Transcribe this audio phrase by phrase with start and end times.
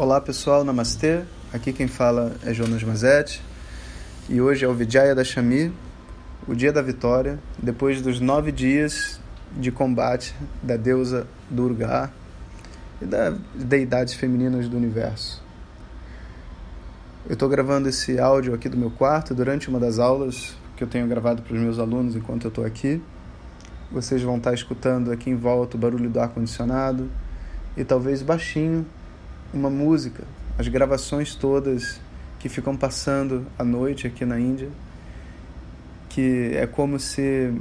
[0.00, 1.24] Olá pessoal, namastê.
[1.52, 3.42] Aqui quem fala é Jonas Mazetti
[4.30, 5.70] e hoje é o Vijaya da Shami,
[6.48, 9.20] o dia da vitória, depois dos nove dias
[9.54, 12.10] de combate da deusa Durga
[13.02, 15.44] e das deidades femininas do universo.
[17.26, 20.88] Eu estou gravando esse áudio aqui do meu quarto durante uma das aulas que eu
[20.88, 23.02] tenho gravado para os meus alunos enquanto eu estou aqui.
[23.92, 27.10] Vocês vão estar escutando aqui em volta o barulho do ar-condicionado
[27.76, 28.86] e talvez baixinho
[29.52, 30.24] uma música,
[30.58, 32.00] as gravações todas
[32.38, 34.68] que ficam passando à noite aqui na Índia,
[36.08, 37.52] que é como se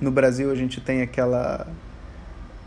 [0.00, 1.66] no Brasil a gente tem aquela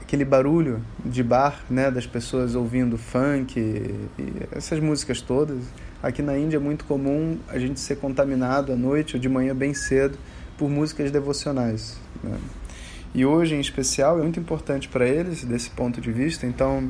[0.02, 4.10] aquele barulho de bar, né, das pessoas ouvindo funk e,
[4.52, 5.60] essas músicas todas.
[6.02, 9.54] Aqui na Índia é muito comum a gente ser contaminado à noite ou de manhã
[9.54, 10.18] bem cedo
[10.58, 12.00] por músicas devocionais.
[12.24, 12.40] Né?
[13.14, 16.48] E hoje, em especial, é muito importante para eles desse ponto de vista.
[16.48, 16.90] Então,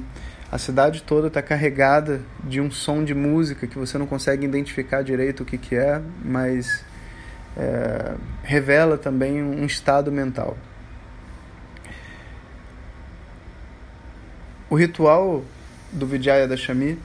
[0.52, 5.04] a cidade toda está carregada de um som de música que você não consegue identificar
[5.04, 6.84] direito o que, que é, mas
[7.56, 10.58] é, revela também um estado mental.
[14.70, 15.44] O ritual
[15.92, 16.98] do Vijaya Dashami,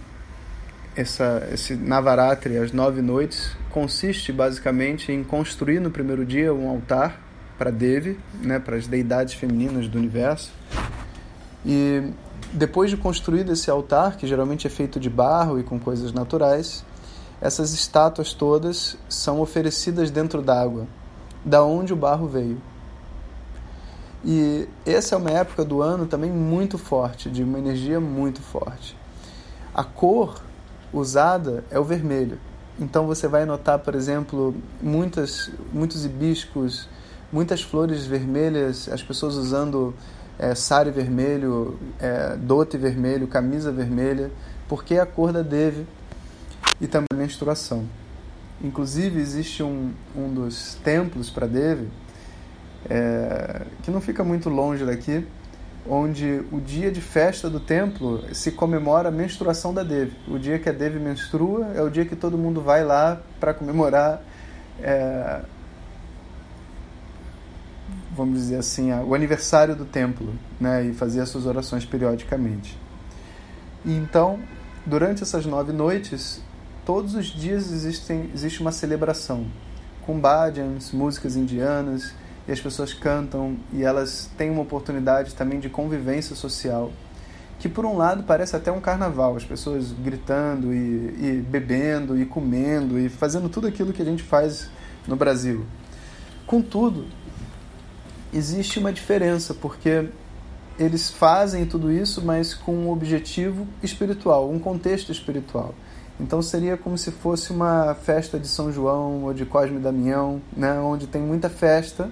[0.97, 7.21] essa, esse Navaratri, as nove noites, consiste basicamente em construir no primeiro dia um altar
[7.59, 10.53] para Devi, né, para as deidades femininas do universo.
[11.65, 12.11] E
[12.55, 16.85] depois de construído esse altar, que geralmente é feito de barro e com coisas naturais,
[17.41, 20.87] essas estátuas todas são oferecidas dentro d'água,
[21.45, 22.63] da onde o barro veio.
[24.25, 28.97] E essa é uma época do ano também muito forte, de uma energia muito forte.
[29.75, 30.41] A cor
[30.93, 32.39] usada é o vermelho.
[32.79, 36.89] Então você vai notar, por exemplo, muitas, muitos hibiscos,
[37.33, 39.93] muitas flores vermelhas, as pessoas usando
[40.39, 44.31] é, sari vermelho, é, dote vermelho, camisa vermelha,
[44.69, 45.87] porque é a cor da Devi
[46.81, 47.85] e também a menstruação.
[48.63, 51.89] Inclusive, existe um, um dos templos para Devi,
[52.89, 55.27] é, que não fica muito longe daqui,
[55.89, 60.17] onde o dia de festa do templo se comemora a menstruação da Devi.
[60.27, 63.53] O dia que a Devi menstrua é o dia que todo mundo vai lá para
[63.53, 64.23] comemorar
[64.83, 65.41] é,
[68.17, 72.79] vamos dizer assim, o aniversário do templo, né, e fazia suas orações periodicamente.
[73.85, 74.39] E então,
[74.87, 76.41] durante essas nove noites,
[76.85, 79.47] todos os dias existem, existe uma celebração
[80.07, 82.15] com bhajans, músicas indianas,
[82.47, 86.93] e as pessoas cantam e elas têm uma oportunidade também de convivência social,
[87.59, 92.27] que por um lado parece até um carnaval, as pessoas gritando e, e bebendo e
[92.27, 94.69] comendo e fazendo tudo aquilo que a gente faz
[95.07, 95.65] no Brasil.
[96.47, 97.07] Contudo,
[98.35, 100.09] existe uma diferença, porque
[100.79, 105.75] eles fazem tudo isso, mas com um objetivo espiritual, um contexto espiritual.
[106.19, 110.41] Então seria como se fosse uma festa de São João ou de Cosme e Damião,
[110.57, 112.11] né, onde tem muita festa,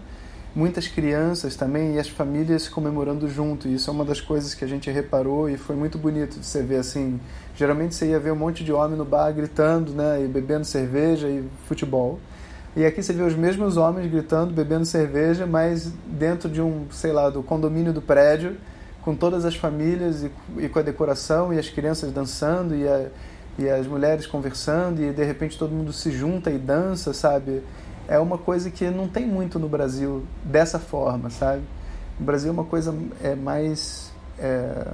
[0.55, 3.69] muitas crianças também e as famílias comemorando junto.
[3.69, 6.47] E isso é uma das coisas que a gente reparou e foi muito bonito de
[6.47, 7.21] você ver assim.
[7.57, 11.29] Geralmente você ia ver um monte de homem no bar gritando, né, e bebendo cerveja
[11.29, 12.19] e futebol.
[12.75, 17.13] E aqui você vê os mesmos homens gritando, bebendo cerveja, mas dentro de um, sei
[17.13, 18.57] lá, do condomínio do prédio,
[19.03, 23.09] com todas as famílias e, e com a decoração e as crianças dançando e, a,
[23.59, 27.63] e as mulheres conversando e de repente todo mundo se junta e dança, sabe?
[28.09, 31.63] É uma coisa que não tem muito no Brasil dessa forma, sabe?
[32.19, 34.87] No Brasil é uma coisa é mais é,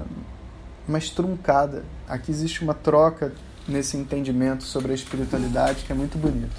[0.89, 1.85] mais truncada.
[2.09, 3.33] Aqui existe uma troca
[3.69, 6.57] nesse entendimento sobre a espiritualidade que é muito bonito.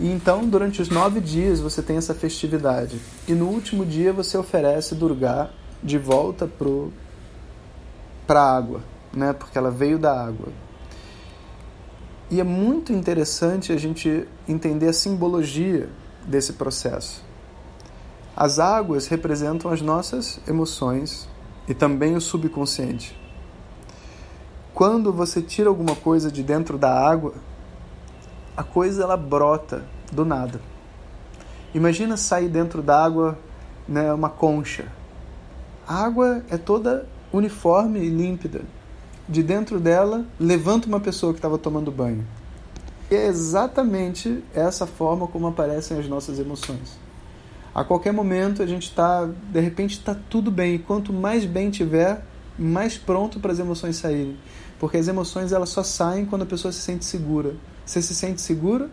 [0.00, 2.98] E então, durante os nove dias, você tem essa festividade.
[3.28, 5.50] E no último dia, você oferece Durga
[5.82, 6.50] de volta
[8.26, 8.80] para a água,
[9.12, 9.34] né?
[9.34, 10.48] porque ela veio da água.
[12.30, 15.90] E é muito interessante a gente entender a simbologia
[16.26, 17.22] desse processo.
[18.34, 21.28] As águas representam as nossas emoções
[21.68, 23.14] e também o subconsciente.
[24.72, 27.34] Quando você tira alguma coisa de dentro da água,
[28.56, 30.60] a coisa ela brota do nada.
[31.74, 33.38] Imagina sair dentro d'água,
[33.86, 34.86] né, uma concha.
[35.86, 38.62] A água é toda uniforme e límpida.
[39.28, 42.26] De dentro dela levanta uma pessoa que estava tomando banho.
[43.10, 46.98] E é exatamente essa forma como aparecem as nossas emoções.
[47.74, 50.74] A qualquer momento a gente está, de repente está tudo bem.
[50.74, 52.24] E quanto mais bem tiver,
[52.58, 54.36] mais pronto para as emoções saírem.
[54.78, 57.54] Porque as emoções elas só saem quando a pessoa se sente segura.
[57.90, 58.88] Você se sente segura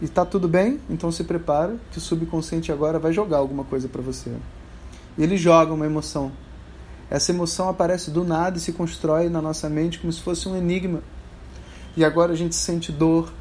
[0.00, 3.88] e está tudo bem, então se prepara que o subconsciente agora vai jogar alguma coisa
[3.88, 4.30] para você.
[5.18, 6.30] E ele joga uma emoção.
[7.10, 10.56] Essa emoção aparece do nada e se constrói na nossa mente como se fosse um
[10.56, 11.02] enigma.
[11.96, 13.32] E agora a gente sente dor,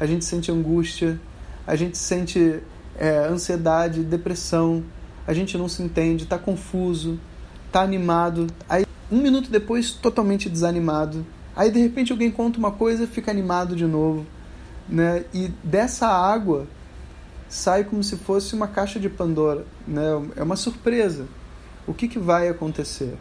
[0.00, 1.20] a gente sente angústia,
[1.66, 2.62] a gente sente
[2.96, 4.82] é, ansiedade, depressão,
[5.26, 7.20] a gente não se entende, está confuso,
[7.66, 8.46] está animado.
[8.70, 11.26] Aí, um minuto depois, totalmente desanimado.
[11.56, 14.26] Aí, de repente, alguém conta uma coisa fica animado de novo.
[14.88, 15.24] Né?
[15.32, 16.66] E dessa água
[17.48, 19.64] sai como se fosse uma caixa de Pandora.
[19.86, 20.02] Né?
[20.36, 21.26] É uma surpresa.
[21.86, 23.16] O que, que vai acontecer?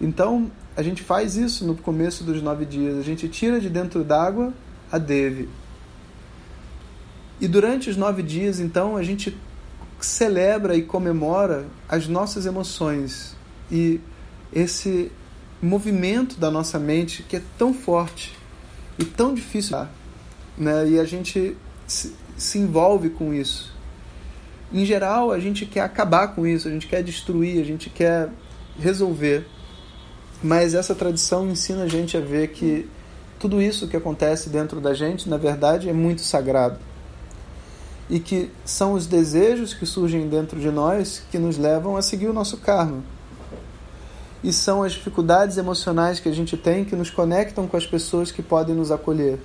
[0.00, 2.98] Então, a gente faz isso no começo dos nove dias.
[2.98, 4.52] A gente tira de dentro d'água
[4.90, 5.48] a Devi.
[7.40, 9.36] E durante os nove dias, então, a gente
[10.00, 13.36] celebra e comemora as nossas emoções
[13.70, 14.00] e
[14.52, 15.12] esse
[15.62, 18.36] movimento da nossa mente que é tão forte
[18.98, 19.78] e tão difícil,
[20.56, 20.88] né?
[20.88, 23.72] E a gente se, se envolve com isso.
[24.72, 28.30] Em geral, a gente quer acabar com isso, a gente quer destruir, a gente quer
[28.78, 29.46] resolver.
[30.42, 32.88] Mas essa tradição ensina a gente a ver que
[33.38, 36.78] tudo isso que acontece dentro da gente, na verdade, é muito sagrado.
[38.08, 42.28] E que são os desejos que surgem dentro de nós que nos levam a seguir
[42.28, 43.02] o nosso karma.
[44.42, 48.32] E são as dificuldades emocionais que a gente tem que nos conectam com as pessoas
[48.32, 49.38] que podem nos acolher.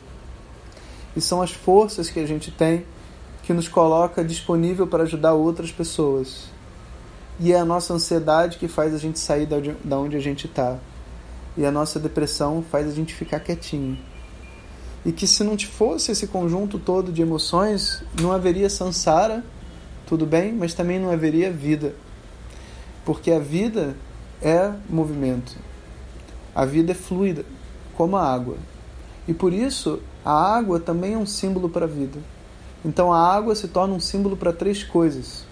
[1.15, 2.85] E são as forças que a gente tem
[3.43, 6.49] que nos coloca disponível para ajudar outras pessoas.
[7.39, 9.47] E é a nossa ansiedade que faz a gente sair
[9.83, 10.77] da onde a gente está.
[11.57, 13.97] E a nossa depressão faz a gente ficar quietinho.
[15.05, 19.43] E que se não fosse esse conjunto todo de emoções, não haveria sansara,
[20.07, 21.93] tudo bem, mas também não haveria vida.
[23.05, 23.95] Porque a vida
[24.45, 25.57] é movimento.
[26.53, 27.43] A vida é fluida,
[27.97, 28.57] como a água.
[29.27, 32.19] E por isso, a água também é um símbolo para a vida.
[32.85, 35.47] Então a água se torna um símbolo para três coisas.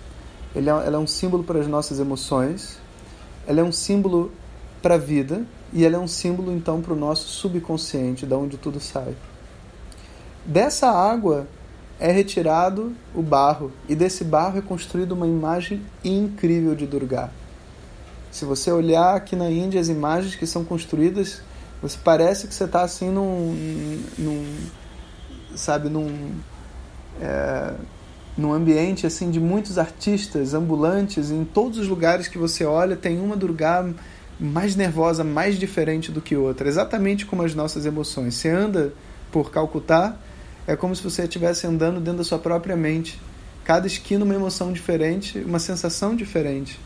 [0.56, 2.78] Ela é um símbolo para as nossas emoções,
[3.48, 4.31] ela é um símbolo
[4.80, 5.44] para a vida
[5.74, 9.16] e ela é um símbolo então para o nosso subconsciente, da onde tudo sai.
[10.46, 11.48] Dessa água
[12.00, 17.31] é retirado o barro e desse barro é construída uma imagem incrível de Durga.
[18.33, 21.44] Se você olhar aqui na Índia as imagens que são construídas,
[21.80, 24.44] você parece que você está assim num, num,
[25.56, 26.31] sabe, num
[27.21, 27.74] é,
[28.35, 31.30] num ambiente assim de muitos artistas ambulantes.
[31.30, 33.94] Em todos os lugares que você olha tem uma Durga
[34.39, 38.33] mais nervosa, mais diferente do que outra, exatamente como as nossas emoções.
[38.33, 38.94] Você anda
[39.31, 40.18] por Calcutá,
[40.65, 43.21] é como se você estivesse andando dentro da sua própria mente.
[43.63, 46.79] Cada esquina uma emoção diferente, uma sensação diferente.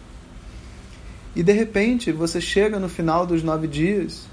[1.38, 4.24] E de repente você chega no final dos nove dias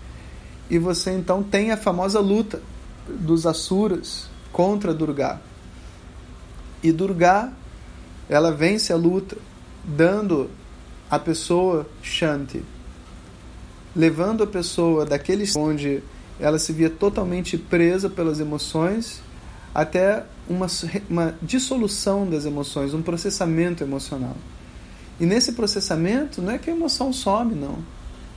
[0.70, 2.62] e você então tem a famosa luta
[3.06, 5.38] dos Asuras contra Durga.
[6.82, 7.52] E Durga,
[8.26, 9.36] ela vence a luta,
[9.84, 10.48] dando
[11.10, 12.64] à pessoa Shanti,
[13.94, 16.02] levando a pessoa daquele onde
[16.40, 19.20] ela se via totalmente presa pelas emoções
[19.74, 20.68] até uma,
[21.10, 24.38] uma dissolução das emoções, um processamento emocional.
[25.20, 27.78] E nesse processamento não é que a emoção some, não.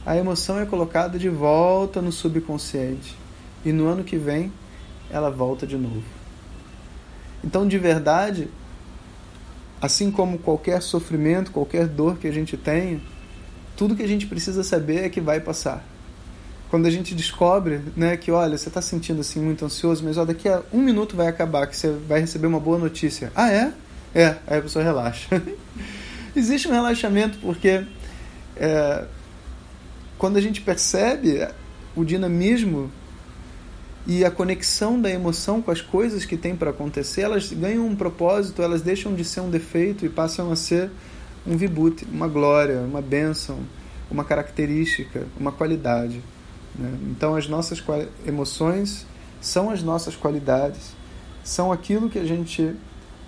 [0.06, 3.16] A emoção é colocada de volta no subconsciente.
[3.66, 4.52] E no ano que vem
[5.10, 6.04] ela volta de novo.
[7.44, 8.50] Então, de verdade,
[9.82, 13.00] assim como qualquer sofrimento, qualquer dor que a gente tenha,
[13.76, 15.84] tudo que a gente precisa saber é que vai passar.
[16.70, 20.26] Quando a gente descobre né, que, olha, você está sentindo assim muito ansioso, mas ó,
[20.26, 23.32] daqui a um minuto vai acabar, que você vai receber uma boa notícia.
[23.34, 23.72] Ah, é?
[24.14, 25.42] É, aí a pessoa relaxa.
[26.38, 27.84] Existe um relaxamento porque
[28.56, 29.06] é,
[30.20, 31.48] quando a gente percebe
[31.96, 32.92] o dinamismo
[34.06, 37.96] e a conexão da emoção com as coisas que tem para acontecer, elas ganham um
[37.96, 40.92] propósito, elas deixam de ser um defeito e passam a ser
[41.44, 43.58] um vibute, uma glória, uma bênção,
[44.12, 46.22] uma característica, uma qualidade.
[46.78, 47.00] Né?
[47.10, 47.84] Então, as nossas
[48.28, 49.08] emoções
[49.42, 50.92] são as nossas qualidades,
[51.44, 52.76] são aquilo que a gente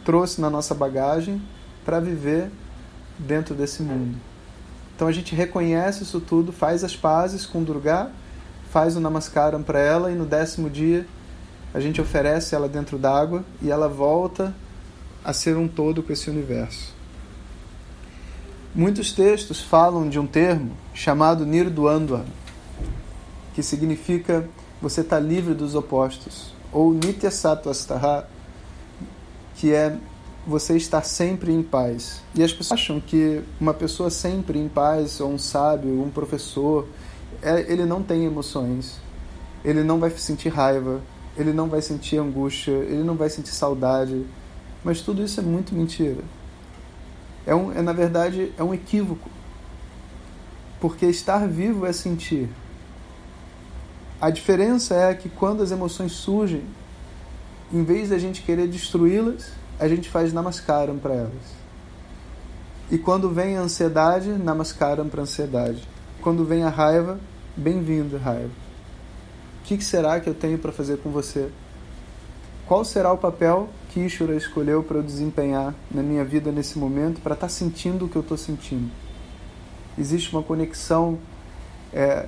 [0.05, 1.41] trouxe na nossa bagagem
[1.83, 2.51] para viver
[3.19, 4.17] dentro desse mundo.
[4.95, 8.11] Então a gente reconhece isso tudo, faz as pazes com Durga,
[8.71, 11.05] faz o namaskaram para ela e no décimo dia
[11.73, 14.53] a gente oferece ela dentro d'água e ela volta
[15.23, 16.93] a ser um todo com esse universo.
[18.73, 22.25] Muitos textos falam de um termo chamado Nirdwandwa,
[23.53, 24.47] que significa
[24.81, 28.27] você está livre dos opostos, ou Nitya Sattvastaha,
[29.55, 29.97] que é
[30.50, 32.22] você estar sempre em paz.
[32.36, 36.88] E as pessoas acham que uma pessoa sempre em paz, ou um sábio, um professor,
[37.41, 39.00] é, ele não tem emoções.
[39.63, 41.01] Ele não vai sentir raiva,
[41.38, 44.25] ele não vai sentir angústia, ele não vai sentir saudade.
[44.84, 46.24] Mas tudo isso é muito mentira.
[47.46, 49.29] É, um, é na verdade é um equívoco.
[50.82, 52.50] Porque estar vivo é sentir.
[54.20, 56.63] A diferença é que quando as emoções surgem,
[57.72, 61.59] em vez da gente querer destruí-las, a gente faz namaskaram para elas.
[62.91, 65.88] E quando vem a ansiedade, namaskaram para ansiedade.
[66.21, 67.19] Quando vem a raiva,
[67.55, 68.51] bem-vindo, raiva.
[69.62, 71.50] O que será que eu tenho para fazer com você?
[72.65, 77.21] Qual será o papel que Ishura escolheu para eu desempenhar na minha vida nesse momento
[77.21, 78.91] para estar tá sentindo o que eu estou sentindo?
[79.98, 81.17] Existe uma conexão
[81.93, 82.27] é,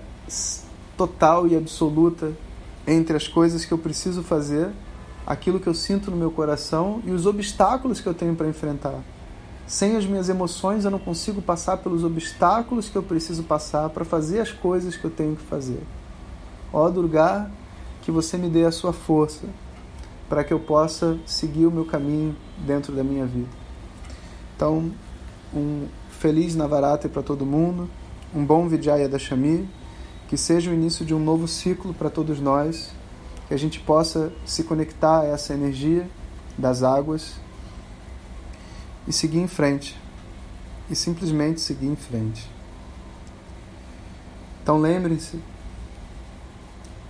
[0.98, 2.32] total e absoluta
[2.88, 4.70] entre as coisas que eu preciso fazer,
[5.26, 9.00] aquilo que eu sinto no meu coração e os obstáculos que eu tenho para enfrentar.
[9.68, 14.04] Sem as minhas emoções, eu não consigo passar pelos obstáculos que eu preciso passar para
[14.04, 15.82] fazer as coisas que eu tenho que fazer.
[16.74, 17.50] Ó Durga,
[18.02, 19.46] que você me dê a sua força
[20.28, 23.50] para que eu possa seguir o meu caminho dentro da minha vida.
[24.56, 24.92] Então,
[25.54, 27.90] um feliz Navaratri para todo mundo,
[28.34, 29.68] um bom Vijaya Dashami,
[30.28, 32.92] que seja o início de um novo ciclo para todos nós,
[33.52, 36.10] que a gente possa se conectar a essa energia
[36.58, 37.34] das águas
[39.06, 40.00] e seguir em frente.
[40.90, 42.50] E simplesmente seguir em frente.
[44.64, 45.38] Então lembrem-se,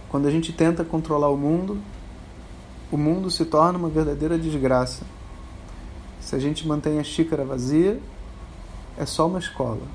[0.10, 1.80] quando a gente tenta controlar o mundo,
[2.92, 5.06] o mundo se torna uma verdadeira desgraça.
[6.20, 8.02] Se a gente mantém a xícara vazia,
[8.98, 9.86] é só uma escola.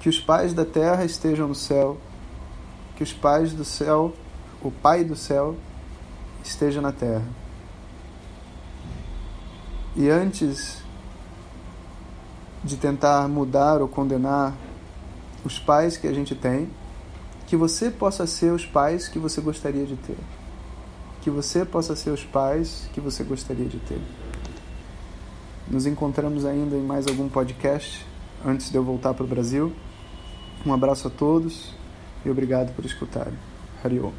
[0.00, 2.00] Que os pais da terra estejam no céu,
[3.02, 4.14] que os pais do céu,
[4.62, 5.56] o Pai do céu,
[6.44, 7.26] esteja na terra.
[9.96, 10.80] E antes
[12.62, 14.54] de tentar mudar ou condenar
[15.44, 16.70] os pais que a gente tem,
[17.48, 20.18] que você possa ser os pais que você gostaria de ter.
[21.22, 24.00] Que você possa ser os pais que você gostaria de ter.
[25.68, 28.06] Nos encontramos ainda em mais algum podcast
[28.44, 29.72] antes de eu voltar para o Brasil.
[30.64, 31.81] Um abraço a todos
[32.24, 33.34] e obrigado por escutarem.
[33.82, 34.12] Hariom.